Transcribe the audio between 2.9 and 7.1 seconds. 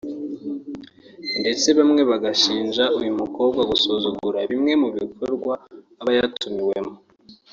uyu mukobwa gusuzugura bimwe mu bikorwa aba yatumiwemo